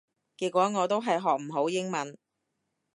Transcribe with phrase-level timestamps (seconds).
[0.35, 2.17] 結果我都係學唔好英文